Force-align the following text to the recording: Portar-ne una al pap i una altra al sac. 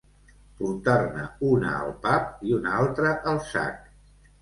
Portar-ne 0.61 1.27
una 1.51 1.75
al 1.83 1.93
pap 2.07 2.43
i 2.49 2.59
una 2.59 2.75
altra 2.83 3.17
al 3.35 3.43
sac. 3.55 3.83